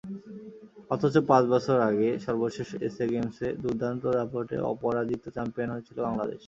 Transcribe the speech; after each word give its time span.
অথচ 0.91 1.15
পাঁচ 1.29 1.43
বছর 1.53 1.77
আগে 1.89 2.09
সর্বশেষ 2.25 2.69
এসএ 2.87 3.05
গেমসে 3.11 3.47
দুর্দান্ত 3.63 4.03
দাপটে 4.15 4.57
অপরাজিত 4.71 5.23
চ্যাম্পিয়ন 5.35 5.69
হয়েছিল 5.71 5.97
বাংলাদেশ। 6.07 6.39